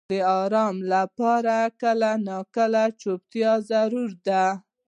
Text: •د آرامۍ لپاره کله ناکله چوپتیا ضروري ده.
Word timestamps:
•د 0.09 0.13
آرامۍ 0.41 0.81
لپاره 0.93 1.55
کله 1.81 2.11
ناکله 2.27 2.83
چوپتیا 3.01 3.51
ضروري 3.69 4.17
ده. 4.27 4.45